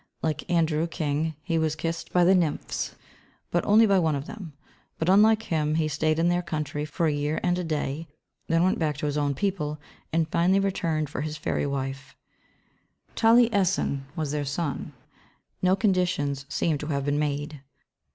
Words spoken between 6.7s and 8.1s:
for a year and a day,